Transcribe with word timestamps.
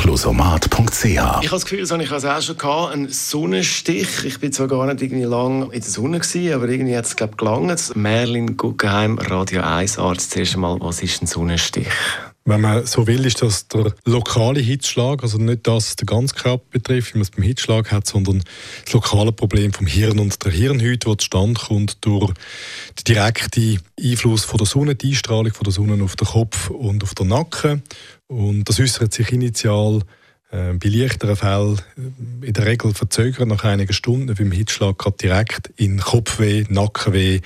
Closomat.ch 0.00 1.04
Ich 1.04 1.18
habe 1.18 1.46
das 1.50 1.64
Gefühl, 1.64 1.80
das 1.80 1.90
habe 1.90 2.02
ich 2.02 2.10
auch 2.10 2.40
schon 2.40 2.56
gehabt, 2.56 2.94
einen 2.94 3.10
Sonnenstich. 3.10 4.24
Ich 4.24 4.40
bin 4.40 4.50
zwar 4.50 4.66
gar 4.66 4.86
nicht 4.86 5.02
irgendwie 5.02 5.24
lang 5.24 5.70
in 5.70 5.80
der 5.80 5.82
Sonne 5.82 6.20
gewesen, 6.20 6.54
aber 6.54 6.70
irgendwie 6.70 6.96
hat 6.96 7.04
es 7.04 7.16
glaube 7.16 7.36
gelangt. 7.36 7.94
Merlin 7.94 8.56
Guggenheim, 8.56 9.18
Radio 9.18 9.60
1 9.60 9.98
Arzt. 9.98 10.30
Zuerst 10.30 10.54
einmal, 10.54 10.80
was 10.80 11.02
ist 11.02 11.22
ein 11.22 11.26
Sonnenstich? 11.26 11.86
Wenn 12.46 12.62
man 12.62 12.86
so 12.86 13.06
will, 13.06 13.26
ist 13.26 13.42
das 13.42 13.68
der 13.68 13.94
lokale 14.06 14.60
Hitzschlag, 14.60 15.22
also 15.22 15.36
nicht 15.36 15.66
das, 15.66 15.90
was 15.90 15.96
den 15.96 16.06
ganzen 16.06 16.36
Körper 16.36 16.64
betrifft, 16.70 17.14
wie 17.14 17.18
man 17.18 17.22
es 17.22 17.30
beim 17.30 17.44
Hitzschlag 17.44 17.92
hat, 17.92 18.06
sondern 18.06 18.42
das 18.84 18.92
lokale 18.94 19.30
Problem 19.30 19.72
vom 19.72 19.86
Hirn 19.86 20.18
und 20.18 20.42
der 20.44 20.50
Hirnhüte, 20.50 21.08
das 21.08 21.18
zustande 21.18 21.60
kommt 21.60 21.98
durch 22.04 22.32
den 22.98 23.04
direkten 23.14 23.80
Einfluss 24.00 24.44
von 24.44 24.58
der 24.58 24.66
Sonne, 24.66 24.94
die 24.94 25.10
Einstrahlung 25.10 25.52
von 25.52 25.64
der 25.64 25.72
Sonne 25.72 26.02
auf 26.02 26.16
den 26.16 26.28
Kopf 26.28 26.70
und 26.70 27.02
auf 27.02 27.14
den 27.14 27.28
Nacken. 27.28 27.82
Und 28.26 28.64
das 28.64 28.80
äußert 28.80 29.12
sich 29.12 29.32
initial 29.32 30.02
bei 30.50 30.88
leichteren 30.88 31.36
Fällen 31.36 31.80
äh, 31.96 32.46
in 32.46 32.52
der 32.52 32.66
Regel 32.66 32.92
verzögert 32.92 33.46
nach 33.46 33.62
einigen 33.62 33.92
Stunden 33.92 34.34
beim 34.34 34.50
Hitzschlag 34.50 34.96
direkt 35.18 35.70
in 35.76 36.00
Kopfweh, 36.00 36.64
Nackenweh 36.68 37.40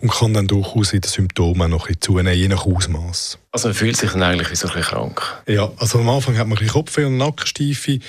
und 0.00 0.10
kann 0.10 0.34
dann 0.34 0.48
durchaus 0.48 0.92
in 0.92 1.00
den 1.00 1.08
Symptomen 1.08 1.70
noch 1.70 1.84
ein 1.84 1.94
bisschen 1.94 2.00
zunehmen, 2.00 2.38
je 2.38 2.48
nach 2.48 2.66
Ausmaß. 2.66 3.38
Also 3.52 3.68
man 3.68 3.74
fühlt 3.74 3.96
sich 3.96 4.10
dann 4.10 4.22
eigentlich 4.22 4.50
wie 4.50 4.56
so 4.56 4.68
ein 4.68 4.74
bisschen 4.74 4.90
krank? 4.90 5.42
Ja, 5.46 5.70
also 5.76 6.00
am 6.00 6.08
Anfang 6.08 6.36
hat 6.36 6.48
man 6.48 6.58
ein 6.58 6.60
bisschen 6.60 6.72
Kopfweh 6.72 7.04
und 7.04 7.16
Nackensteife, 7.16 8.00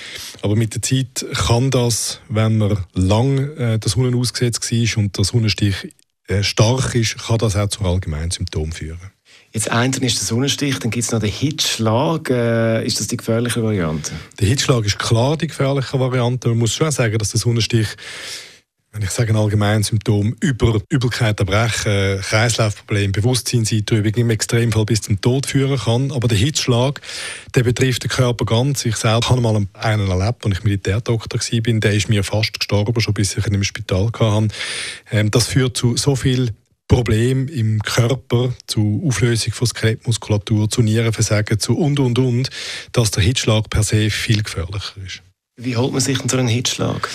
aber 0.42 0.56
mit 0.56 0.74
der 0.74 0.82
Zeit 0.82 1.24
kann 1.46 1.70
das, 1.70 2.20
wenn 2.28 2.58
man 2.58 2.84
lang 2.94 3.38
äh, 3.56 3.78
der 3.78 3.88
Sonne 3.88 4.16
ausgesetzt 4.16 4.70
war 4.70 5.02
und 5.02 5.16
der 5.16 5.24
Sonnenstich 5.24 5.94
äh, 6.26 6.42
stark 6.42 6.94
ist, 6.94 7.18
kann 7.18 7.38
das 7.38 7.56
auch 7.56 7.68
zu 7.68 7.84
allgemeinen 7.84 8.30
Symptomen 8.30 8.72
führen. 8.72 9.00
Jetzt 9.52 9.70
einzeln 9.70 10.04
ist 10.04 10.18
der 10.18 10.26
Sonnenstich, 10.26 10.78
dann 10.78 10.90
gibt 10.90 11.04
es 11.04 11.10
noch 11.10 11.18
den 11.18 11.30
Hitzschlag. 11.30 12.30
Äh, 12.30 12.86
ist 12.86 13.00
das 13.00 13.08
die 13.08 13.16
gefährliche 13.16 13.62
Variante? 13.62 14.12
Der 14.38 14.46
Hitzschlag 14.46 14.84
ist 14.84 14.98
klar 14.98 15.36
die 15.36 15.48
gefährliche 15.48 15.98
Variante. 15.98 16.48
Man 16.50 16.58
muss 16.58 16.74
schon 16.74 16.90
sagen, 16.92 17.18
dass 17.18 17.30
der 17.30 17.40
Sonnenstich 17.40 17.88
wenn 18.92 19.02
ich 19.02 19.10
sage 19.10 19.32
ein 19.32 19.36
allgemeines 19.36 19.88
Symptom, 19.88 20.34
über 20.40 20.80
Übelkeit, 20.88 21.38
Erbrechen, 21.38 22.20
Kreislaufprobleme, 22.22 23.12
Bewusstseinseinträubung 23.12 24.14
im 24.14 24.30
Extremfall 24.30 24.84
bis 24.84 25.02
zum 25.02 25.20
Tod 25.20 25.46
führen 25.46 25.78
kann. 25.78 26.10
Aber 26.10 26.26
der 26.26 26.38
Hitzschlag, 26.38 27.00
der 27.54 27.62
betrifft 27.62 28.02
den 28.02 28.10
Körper 28.10 28.44
ganz. 28.44 28.84
Ich 28.84 28.96
selbst 28.96 29.30
habe 29.30 29.40
mal 29.40 29.64
einen 29.74 30.08
erlebt, 30.08 30.44
als 30.44 30.58
ich 30.58 30.64
Militärdoktor 30.64 31.38
war, 31.38 31.80
der 31.80 31.94
ist 31.94 32.08
mir 32.08 32.24
fast 32.24 32.58
gestorben, 32.58 33.00
schon 33.00 33.14
bis 33.14 33.36
ich 33.36 33.46
ihn 33.46 33.54
im 33.54 33.62
Spital 33.62 34.10
hatte. 34.12 34.48
Ähm, 35.12 35.30
das 35.30 35.46
führt 35.46 35.76
zu 35.76 35.96
so 35.96 36.16
viel 36.16 36.50
Problem 36.90 37.46
im 37.46 37.80
Körper, 37.82 38.52
zu 38.66 39.00
Auflösung 39.06 39.52
von 39.52 39.68
Skelettmuskulatur, 39.68 40.68
zu 40.68 40.82
Nierenversagen, 40.82 41.60
zu 41.60 41.78
und 41.78 42.00
und 42.00 42.18
und, 42.18 42.50
dass 42.90 43.12
der 43.12 43.22
Hitzschlag 43.22 43.70
per 43.70 43.84
se 43.84 44.10
viel 44.10 44.42
gefährlicher 44.42 44.96
ist. 45.06 45.22
Wie 45.56 45.76
holt 45.76 45.92
man 45.92 46.00
sich 46.00 46.18
denn 46.18 46.28
so 46.28 46.36
einen 46.36 46.48
Hitzschlag? 46.48 47.08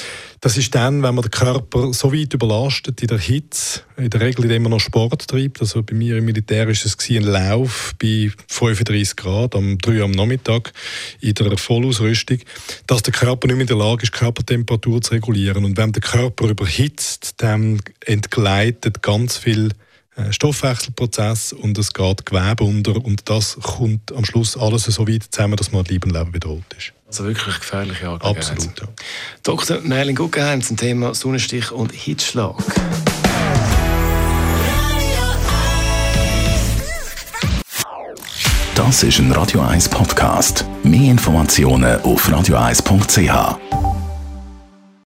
Das 0.45 0.57
ist 0.57 0.75
dann, 0.75 1.01
wenn 1.01 1.15
man 1.15 1.23
den 1.23 1.31
Körper 1.31 1.91
so 1.91 2.13
weit 2.13 2.35
überlastet 2.35 3.01
in 3.01 3.07
der 3.07 3.17
Hitze, 3.17 3.81
in 3.97 4.11
der 4.11 4.21
Regel, 4.21 4.43
indem 4.43 4.61
man 4.61 4.73
noch 4.73 4.79
Sport 4.79 5.27
treibt. 5.27 5.59
Also 5.59 5.81
bei 5.81 5.95
mir 5.95 6.17
im 6.17 6.25
Militär 6.25 6.69
ist 6.69 6.85
es 6.85 6.95
ein 7.09 7.23
Lauf 7.23 7.95
bei 7.99 8.31
35 8.49 9.15
Grad 9.15 9.55
am 9.55 9.79
3 9.79 9.97
Uhr 9.97 10.03
am 10.03 10.11
Nachmittag 10.11 10.71
in 11.19 11.33
der 11.33 11.57
Vollausrüstung, 11.57 12.37
dass 12.85 13.01
der 13.01 13.11
Körper 13.11 13.47
nicht 13.47 13.55
mehr 13.55 13.61
in 13.61 13.67
der 13.69 13.77
Lage 13.77 14.03
ist, 14.03 14.11
Körpertemperatur 14.11 15.01
zu 15.01 15.15
regulieren. 15.15 15.65
Und 15.65 15.77
wenn 15.77 15.93
der 15.93 16.03
Körper 16.03 16.47
überhitzt, 16.47 17.33
dann 17.37 17.81
entgleitet 18.05 19.01
ganz 19.01 19.37
viel 19.37 19.71
Stoffwechselprozess 20.29 21.53
und 21.53 21.77
es 21.77 21.93
geht 21.93 22.25
Gewebe 22.25 22.63
unter 22.63 23.03
und 23.03 23.29
das 23.29 23.57
kommt 23.61 24.13
am 24.13 24.23
Schluss 24.23 24.57
alles 24.57 24.83
so 24.83 25.07
weit 25.07 25.23
zusammen, 25.29 25.57
dass 25.57 25.71
man 25.71 25.83
Leben 25.85 26.09
Leben 26.09 26.31
bedroht 26.31 26.63
ist. 26.77 26.93
Also 27.07 27.25
wirklich 27.25 27.59
gefährliche 27.59 28.09
Angelegenheit. 28.09 28.51
Absolut, 28.51 28.79
ja. 28.79 28.87
Dr. 29.43 29.81
Merlin 29.81 30.15
Guggenheim 30.15 30.61
zum 30.61 30.77
Thema 30.77 31.13
Sonnenstich 31.13 31.71
und 31.71 31.91
Hitzschlag. 31.91 32.55
Das 38.75 39.03
ist 39.03 39.19
ein 39.19 39.31
Radio 39.31 39.61
1 39.61 39.87
Podcast. 39.89 40.65
Mehr 40.83 41.11
Informationen 41.11 42.01
auf 42.01 42.27
radio1.ch. 42.27 43.74